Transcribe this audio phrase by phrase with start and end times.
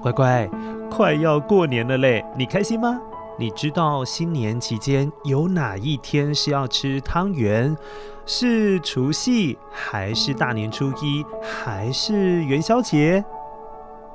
[0.00, 0.48] 乖乖，
[0.90, 3.00] 快要过年了嘞，你开心吗？
[3.36, 7.76] 你知道新年期间有哪一天是要吃汤圆？
[8.24, 13.24] 是除夕，还是大年初一，还是元宵节？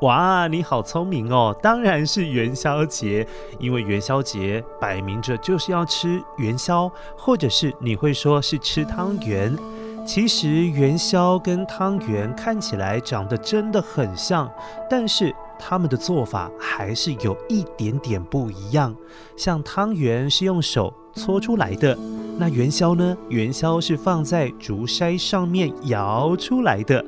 [0.02, 1.56] 哇，你好聪明哦！
[1.62, 3.26] 当然是元宵节，
[3.58, 9.58] 因为元宵节摆明着就是要吃元宵，或者是你会说是吃汤圆。
[10.06, 14.52] 其实元宵跟汤圆看起来长得真的很像，
[14.90, 18.96] 但是他们的做法还是有一点点不一样。
[19.36, 21.98] 像汤圆是用手搓出来的，
[22.38, 23.18] 那元宵呢？
[23.30, 27.04] 元宵是放在竹筛上面摇出来的。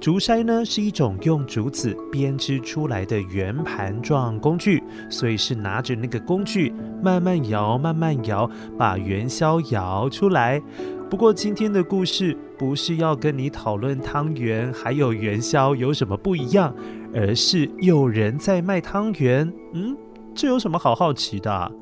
[0.00, 10.60] 竹筛呢是一种用竹子编织出来的圆盘状工具，所以是拿着那个工具慢慢摇，慢慢摇，把元宵摇出来。
[11.10, 16.74] 不过今天的故事不是要跟你讨论汤圆还有元宵有什么不一样，
[17.14, 19.52] 而是有人在卖汤圆。
[19.74, 19.96] 嗯，
[20.34, 21.72] 这有什么好好奇的？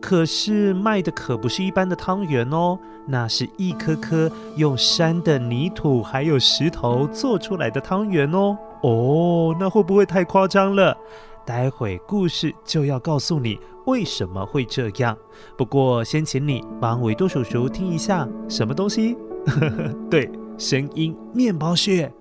[0.00, 2.78] 可是卖的可不是一般的汤圆哦，
[3.08, 8.56] 那是一颗颗用山的泥土还有石头做出来的汤圆哦。
[8.82, 10.96] 哦，那会不会太夸张了？
[11.44, 15.16] 待会故事就要告诉你为什么会这样。
[15.56, 19.16] 不过先请你帮维多叔叔听一下什么东西？
[20.10, 22.12] 对，声音面包屑。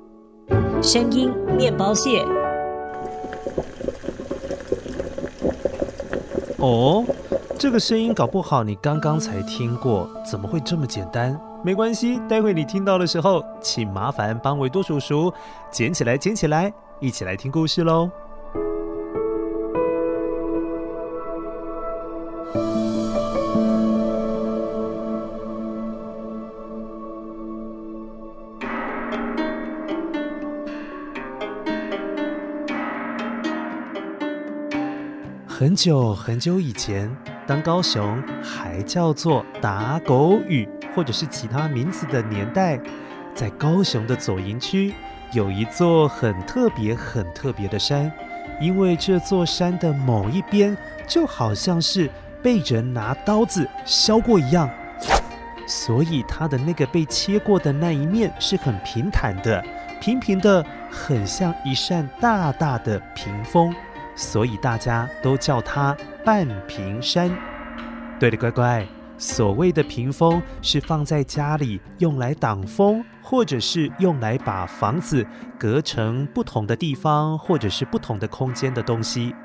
[0.81, 2.23] 声音面包屑。
[6.57, 7.03] 哦，
[7.57, 11.39] 这个声音搞不好你刚刚才听过，怎么会这么简单？
[11.63, 15.33] 没关系，待会你听到的时候，请麻烦帮维多叔叔
[15.71, 18.09] 捡起来，捡起来，一起来听故事喽。
[35.57, 37.09] 很久很久以前，
[37.47, 42.77] 当高雄还叫做打狗屿，或者是其他名字的年代，
[43.33, 44.93] 在高雄的左营区
[45.31, 48.11] 有一座很特别、很特别的山，
[48.59, 50.75] 因为这座山的某一边
[51.07, 52.09] 就好像是
[52.43, 54.69] 被人拿刀子削过一样，
[55.65, 59.63] 所以它的那个被切过的那一面是很平坦的，
[60.01, 63.73] 平平的，很像一扇大大的屏风。
[64.15, 67.29] 所以大家都叫它半屏山。
[68.19, 68.87] 对了，乖乖，
[69.17, 75.25] 所谓的屏风是放在家里用来挡风，或者是用来把房子
[75.59, 79.35] 隔成不同的地方，或者是不同的空间的东西。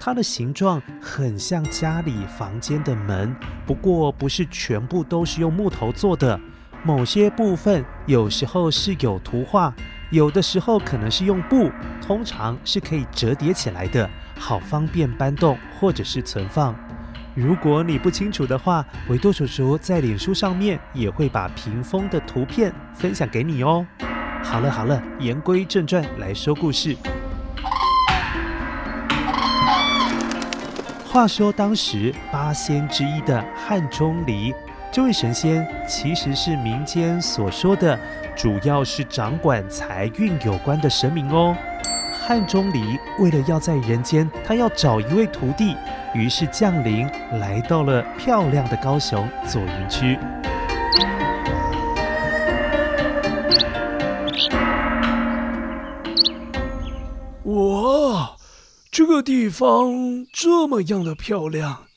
[0.00, 3.34] 它的形状很像家里房间的门，
[3.66, 6.38] 不过不是全部都是用木头做的，
[6.84, 9.74] 某些部分有时候是有图画。
[10.10, 11.70] 有的时候可能是用布，
[12.00, 14.08] 通常是可以折叠起来的，
[14.38, 16.74] 好方便搬动或者是存放。
[17.34, 23.86] 如果你不清楚的话，维多叔叔在脸书上面也会把屏风的图片分享给你哦。
[24.42, 26.96] 好了好了，言归正传，来说故事。
[31.04, 34.54] 话说当时八仙之一的汉钟离，
[34.90, 37.98] 这位神仙其实是民间所说的。
[38.36, 41.56] 主要是掌管财运有关的神明哦。
[42.12, 45.74] 汉钟离为了要在人间，他要找一位徒弟，
[46.14, 47.08] 于是降临
[47.40, 50.18] 来到了漂亮的高雄左营区。
[57.44, 58.36] 哇，
[58.90, 61.87] 这个地方这么样的漂亮，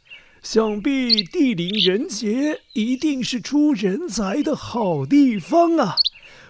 [0.53, 5.95] 想必地灵人杰，一定是出人才的好地方啊！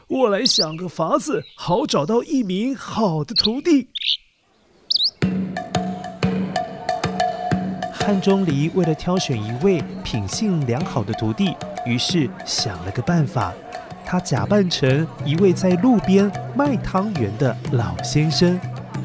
[0.07, 3.89] 我来想个法子，好找到一名好的徒弟。
[7.94, 11.54] 汉钟离为了挑选一位品性良好的徒弟，
[11.86, 13.54] 于是想了个办法。
[14.04, 18.59] 他假扮成一位在路边卖汤圆的老先生，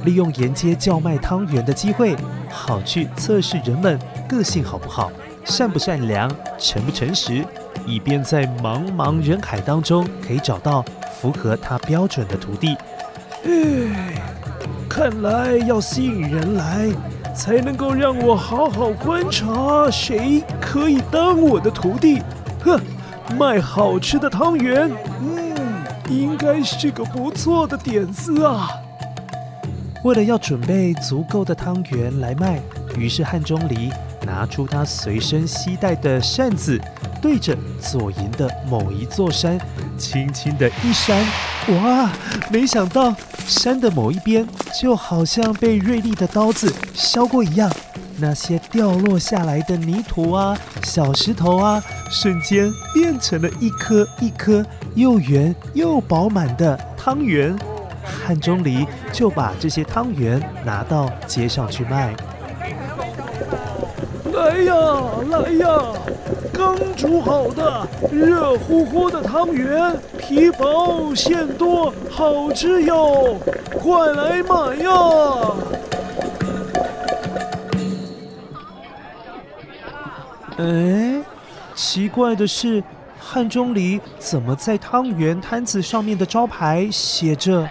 [0.07, 2.17] 利用沿街叫卖汤圆的机会，
[2.51, 5.11] 好去测试人们个性好不好，
[5.45, 7.45] 善不善良，诚不诚实，
[7.87, 10.85] 以便在茫茫人海当中可以找到
[11.21, 12.77] 符合他标准的徒弟。
[13.45, 14.15] 哎，
[14.89, 16.89] 看来要吸引人来，
[17.35, 22.23] 才能够让我好好观察谁可以当我的徒弟。
[22.65, 22.81] 哼，
[23.39, 24.91] 卖好吃的汤圆，
[25.21, 25.57] 嗯，
[26.09, 28.69] 应该是个不错的点子啊。
[30.03, 32.61] 为了要准备足够的汤圆来卖，
[32.97, 33.91] 于是汉钟离
[34.27, 36.79] 拿出他随身携带的扇子，
[37.23, 39.59] 对着左营的某一座山，
[39.97, 41.25] 轻轻的一扇，
[41.69, 42.11] 哇！
[42.51, 43.15] 没想到
[43.47, 44.47] 山的某一边
[44.79, 47.71] 就好像被锐利的刀子削过一样，
[48.19, 57.57] 那些掉落下来的泥土啊、小石头啊，瞬间变成了一颗一颗又圆又饱满的汤圆。
[58.05, 62.15] 汉钟离就把这些汤圆拿到街上去卖。
[64.37, 64.75] 来呀，
[65.31, 65.93] 来呀！
[66.53, 73.39] 刚煮好的热乎乎的汤圆，皮薄馅多，好吃哟！
[73.83, 74.91] 快来买呀！
[80.59, 81.23] 哎，
[81.75, 82.85] 奇怪的是，
[83.19, 87.67] 汉钟离怎么在汤圆摊子上面的招牌写着？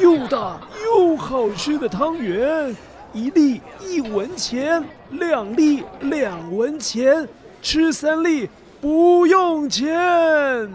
[0.00, 2.74] 又大又好吃的汤圆，
[3.14, 7.28] 一粒一文钱，两粒两文钱，
[7.62, 8.50] 吃三粒
[8.80, 10.68] 不用钱。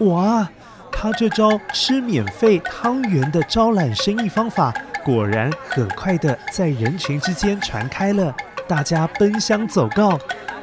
[0.00, 0.46] 哇，
[0.92, 8.34] 他这招吃免费汤圆的招揽生意方法，果然很快的在人群之间传开了，
[8.68, 10.18] 大家奔相走告。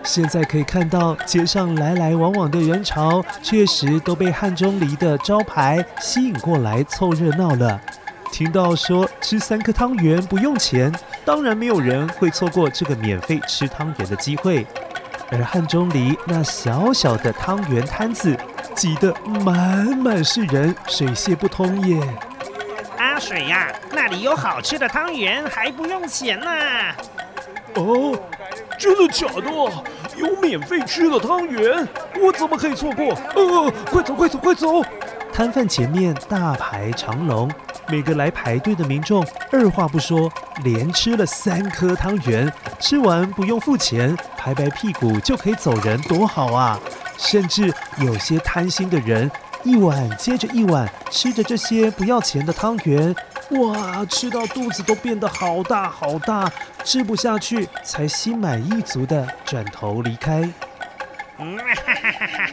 [0.07, 7.79] 现在可以看到街上来来往往的人潮，确实都被汉中离的招牌吸引过来凑热闹了。
[8.31, 10.89] 听到说吃三颗汤圆不用钱，
[11.25, 14.65] 当然没有人会错过这个免费吃汤圆的机会。
[15.29, 18.35] 而汉中离那小小的汤圆摊子
[18.73, 19.13] 挤得
[19.43, 22.01] 满满是人，水泄不通耶。
[22.97, 26.47] 阿水呀，那里有好吃的汤圆，还不用钱呢。
[27.75, 28.17] 哦。
[28.79, 29.49] 真的假的？
[30.17, 31.87] 有免费吃的汤圆，
[32.19, 33.17] 我怎么可以错过？
[33.35, 34.83] 呃，快走快走快走！
[35.31, 37.49] 摊贩前面大排长龙，
[37.87, 40.31] 每个来排队的民众二话不说，
[40.63, 46.79] 连吃了三颗汤圆，吃完不用付钱，拍拍屁股就可以走人，多好啊！
[47.17, 49.29] 甚至有些贪心的人，
[49.63, 53.15] 一碗接着一碗吃着这些不要钱的汤圆。
[53.51, 54.05] 哇！
[54.05, 56.51] 吃到肚子都变得好大好大，
[56.83, 60.49] 吃不下去，才心满意足地转头离开。
[61.37, 62.49] 嗯，哈哈哈哈！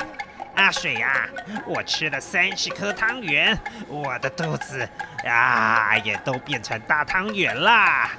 [0.55, 1.29] 阿水呀，
[1.67, 3.59] 我吃了三十颗汤圆，
[3.89, 4.89] 我的肚子
[5.27, 8.13] 啊也都变成大汤圆啦。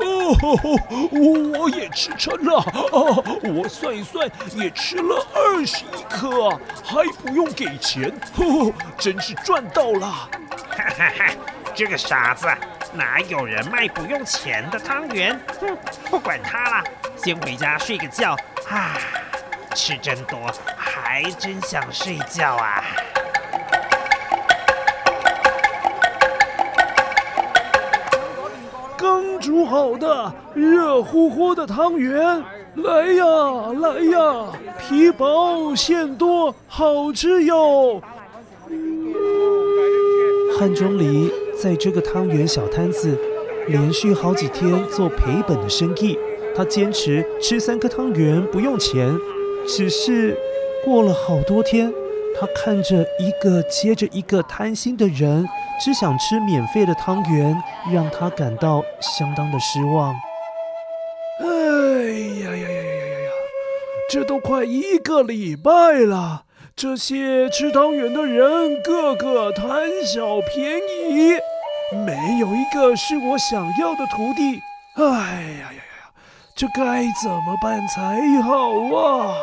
[0.00, 0.78] 哦吼吼，
[1.12, 10.08] 我也吃撑了，啊，我算一算也吃了二十一颗啊，还不用给钱，呵呵，真是赚到了。
[10.08, 11.34] 哈哈哈。
[11.74, 12.46] 这个傻子，
[12.92, 15.36] 哪有人卖不用钱的汤圆？
[15.60, 15.76] 哼，
[16.08, 16.84] 不管他了，
[17.16, 18.36] 先回家睡个觉。
[18.68, 18.96] 啊，
[19.74, 20.38] 吃真多，
[20.76, 22.84] 还真想睡觉啊！
[28.96, 32.40] 刚煮好的热乎乎的汤圆，
[32.76, 33.24] 来呀
[33.80, 38.00] 来呀，皮薄馅多，好吃哟！
[40.56, 41.43] 汉钟离。
[41.64, 43.18] 在这个汤圆小摊子，
[43.68, 46.18] 连续好几天做赔本的生意，
[46.54, 49.10] 他坚持吃三颗汤圆不用钱。
[49.66, 50.36] 只是
[50.84, 51.90] 过了好多天，
[52.38, 55.48] 他看着一个接着一个贪心的人，
[55.82, 57.56] 只想吃免费的汤圆，
[57.90, 60.14] 让他感到相当的失望。
[61.40, 63.30] 哎呀呀呀呀呀呀！
[64.10, 66.44] 这都快一个礼拜了，
[66.76, 70.76] 这些吃汤圆的人个个贪小便
[71.08, 71.32] 宜，
[71.94, 74.60] 没有一个是我想要的徒弟。
[74.96, 76.10] 哎呀呀呀呀，
[76.54, 79.34] 这该怎么办才好啊？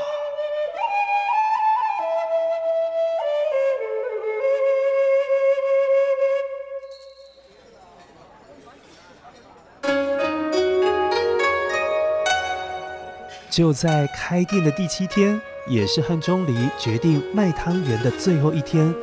[13.50, 18.96] 就在开店的第七天，也是汉钟离决定卖汤圆的最后一天。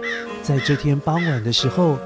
[0.42, 1.98] 在这天傍晚的时候，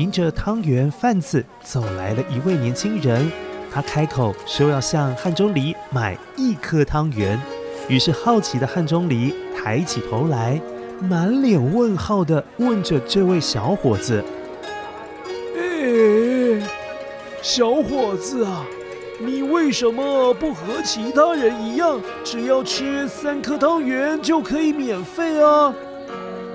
[0.00, 3.30] 迎着汤圆贩子走来了一位年轻人。
[3.70, 7.38] 他开口说要向汉钟离买一颗汤圆。
[7.86, 10.58] 于是好奇的汉钟离抬起头来，
[11.02, 14.24] 满脸问号的问着这位小伙子
[15.58, 16.66] ：“哎，
[17.42, 18.64] 小伙子啊！”
[19.20, 25.74] 你为什么不和其他人一样，只要吃三颗汤圆就可以免费啊？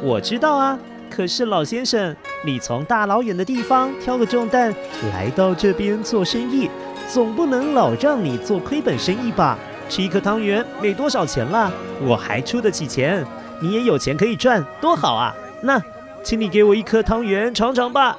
[0.02, 4.74] 我知道啊，可是老先生，你从大老远的地方挑个重担
[5.14, 6.70] 来到这边做生意，
[7.08, 9.58] 总不能老让你做亏本生意吧？
[9.88, 11.72] 吃一颗汤圆没多少钱啦，
[12.02, 13.24] 我还出得起钱，
[13.62, 15.34] 你也有钱可以赚，多好啊！
[15.62, 15.82] 那，
[16.24, 18.18] 请你给我一颗汤圆尝尝吧。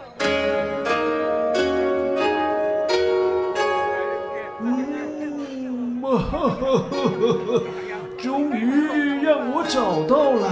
[8.19, 10.49] 终于让我找到了，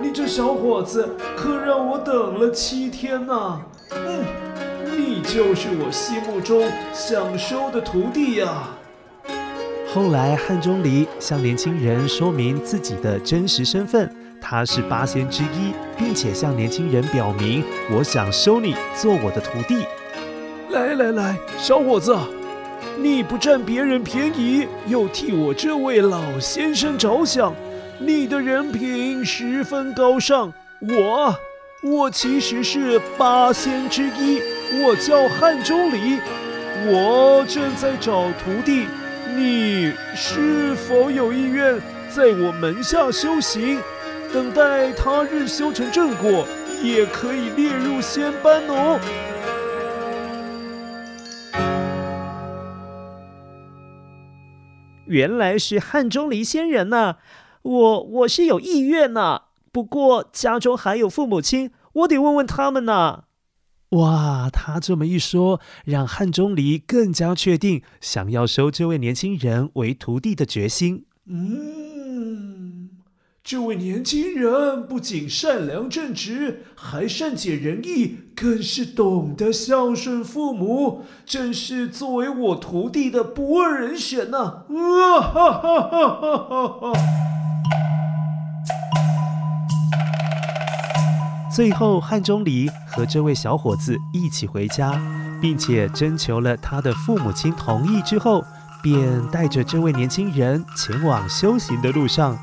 [0.00, 3.60] 你这小伙子可让我等了七天呐！
[3.92, 4.24] 嗯，
[4.96, 8.68] 你就是我心目中想收的徒弟呀。
[9.92, 19.84] 后来汉钟离向年轻人说明自己的真实身份，他是八仙之一，并且向年轻人表明，我想收你做我的徒弟。
[20.70, 22.16] 来来来，小伙子。
[22.98, 27.52] 你不占别人便宜，又替我这位老先生着想，
[27.98, 30.52] 你的人品十分高尚。
[30.80, 31.34] 我，
[31.82, 34.40] 我其实是八仙之一，
[34.82, 36.18] 我叫汉钟离，
[36.86, 38.86] 我正在找徒弟，
[39.34, 43.78] 你是否有意愿在我门下修行？
[44.32, 46.44] 等待他日修成正果，
[46.82, 48.98] 也可以列入仙班哦。
[55.06, 57.16] 原来是汉钟离仙人呐、
[57.64, 59.42] 我我是有意愿呐、啊，
[59.72, 63.24] 不过家中还有父母亲，我得问问他们呐、啊。
[63.90, 71.06] 哇，他这么一说，让汉钟离更加确定想要收这位年轻人为徒弟的决心。
[71.26, 72.90] 嗯。
[73.42, 84.38] 这位年轻人不仅善良正直，还善解人意，更是懂得孝顺父母，正是作为我徒弟的不二人选呐！
[84.38, 86.92] 啊哈哈哈哈哈哈！
[91.54, 95.00] 最后，汉钟离和这位小伙子一起回家，
[95.40, 98.44] 并且征求了他的父母亲同意之后，
[98.82, 102.36] 便带着这位年轻人前往修行的路上。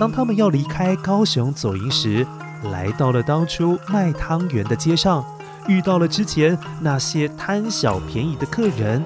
[0.00, 2.26] 当他们要离开高雄走营时，
[2.72, 5.24] 来到了当初卖汤圆的街上，
[5.68, 9.00] 遇到了之前那些贪小便宜的客人。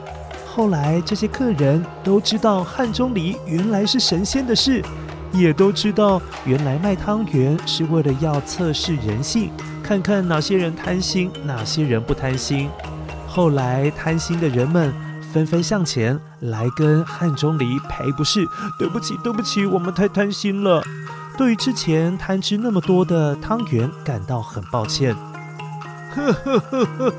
[0.46, 4.82] 后来，这些客人都知道汉钟离原来是神仙的事，
[5.34, 9.50] 也都知道原来卖汤圆是为了要测试人性，
[9.82, 12.70] 看看哪些人贪心，哪些人不贪心。
[13.26, 14.92] 后来，贪心的人们。
[15.32, 18.46] 纷纷向前来跟汉钟离赔不是，
[18.78, 20.80] 对不起，对不起，我们太贪心了。
[21.36, 25.12] 对于之前贪吃那么多的汤圆感到很抱歉。
[26.14, 27.14] 呵呵呵呵，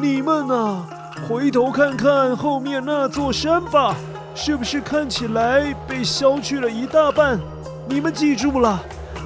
[0.00, 0.86] 你们啊，
[1.28, 3.96] 回头看看后面那座山吧，
[4.38, 7.40] 是不是看起来被削去了一大半？
[7.88, 8.78] 你们记住了，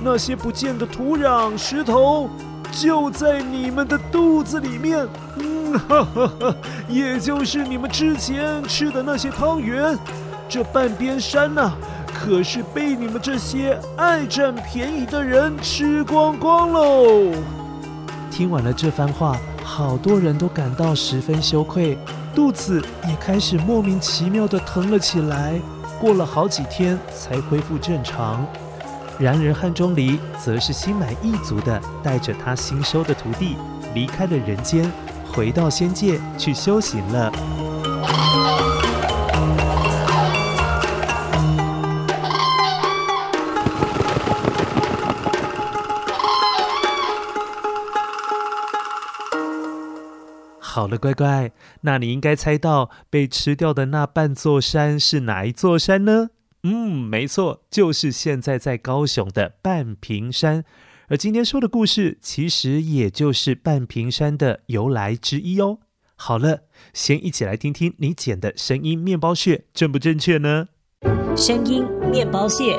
[0.05, 2.31] 那些不见的土壤、石头，
[2.71, 5.07] 就在你们的肚子里面。
[5.37, 6.55] 嗯哈哈哈，
[6.89, 9.99] 也就是你们之前吃的那些汤圆，
[10.49, 11.73] 这半边山呐、
[12.15, 17.33] 可是被你们这些爱占便宜的人吃光光喽！
[18.31, 21.99] 听完了这番话，好多人都感到十分羞愧，
[22.35, 25.61] 肚子也开始莫名其妙的疼了起来。
[26.01, 28.47] 过了好几天才恢复正常。
[29.19, 33.57] 然而汉钟离则是心满意足的带着他新收的徒弟
[33.95, 34.91] 离开了人间。
[35.33, 38.50] 回到仙界去修行了。
[50.73, 51.51] 好了，乖乖，
[51.81, 56.31] 那你应该猜到被吃掉的那半座山是哪一座山呢？
[56.63, 60.65] 嗯，没错，就是现在在高雄的半屏山。
[61.09, 65.79] 而今天说的故事，其实也就是半屏山的由来之一哦。
[66.15, 66.61] 好了，
[66.95, 70.69] 先一起来听听你捡的声音面包屑正不正确呢？
[71.37, 72.79] 声音面包屑。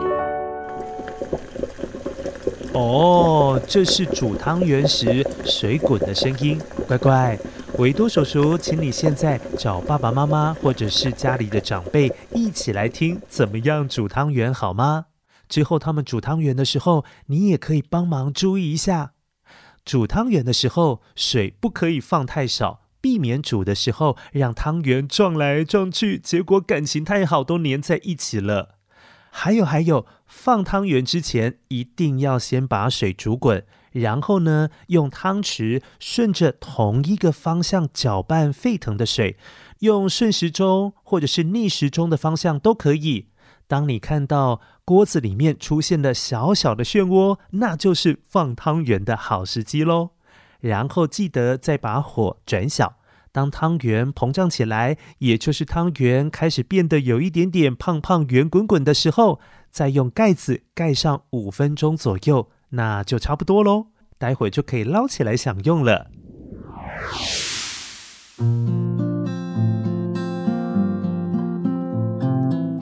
[2.73, 6.57] 哦，这是煮汤圆时水滚的声音。
[6.87, 7.37] 乖乖，
[7.77, 15.05] 维多叔叔，请你现在找爸爸妈妈或者是家里的长辈一起来听，怎么样煮汤圆好吗？
[15.47, 19.13] 之后他们煮汤圆的时候，你也可以帮忙注意一下。
[19.85, 28.75] 煮汤圆的时候，水不可以放太少，避免煮的时候让汤圆撞来撞去，结果感情太好都粘在一起了。
[29.31, 39.37] 还有还有，放汤圆之前一定要先把水煮滚，然后呢，用汤匙顺着同一个方向搅拌沸腾的水，
[39.79, 43.27] 用顺时钟或者是逆时钟的方向都可以。
[43.67, 50.09] 当你看到锅子里面出现了小小的漩涡，那就是放汤圆的好时机喽。
[50.59, 52.97] 然后记得再把火转小，
[53.31, 63.87] 当汤圆膨胀起来，也就是汤圆开始变得有一点点胖胖圆滚滚的时候，再用盖子盖上五分钟左右，那就差不多喽。
[64.17, 66.07] 待会就可以捞起来享用了。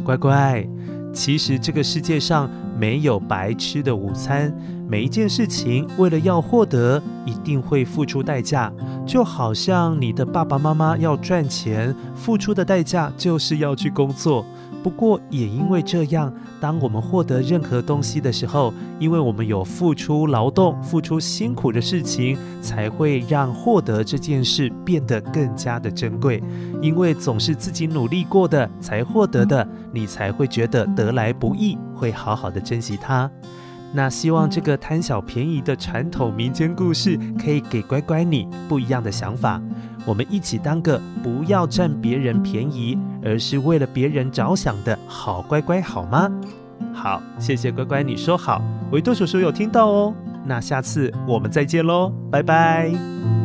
[0.04, 0.68] 乖乖。
[1.14, 4.54] 其实这个世界上没有白吃的午餐，
[4.88, 8.72] 每一件事情为了要获得，一定会付出代价。
[9.08, 14.46] 就好像你的爸爸妈妈要赚钱，付出的代价就是要去工作。
[14.82, 26.42] 不过，也因为这样，当我们获得任何东西的时候，因为我们有付出劳动、付出辛苦的事情，才会让获得这件事变得更加的珍贵。
[26.82, 33.30] 因为总是自己努力过的才获得的，你才会觉得得来不易，会好好的珍惜它。
[33.92, 39.60] 那希望这个贪小便宜的传统民间故事，可以给乖乖你不一样的想法。
[40.06, 46.30] 我们一起当个不要占别人便宜，而是为了别人着想的好乖乖，好吗？
[46.94, 50.14] 好，谢谢乖乖，你说好，维多叔叔有听到哦。
[50.46, 53.39] 那下次我们再见喽，拜拜。